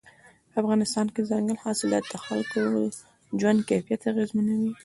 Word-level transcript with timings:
په 0.51 0.55
افغانستان 0.63 1.05
کې 1.13 1.27
ځنګلي 1.29 1.57
حاصلات 1.63 2.03
د 2.09 2.13
خلکو 2.25 2.57
ژوند 3.39 3.59
کیفیت 3.69 4.01
اغېزمنوي. 4.11 4.73